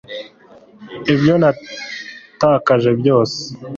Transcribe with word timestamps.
ibyo 1.13 1.33
natakaje 1.41 2.89
byose 2.99 3.39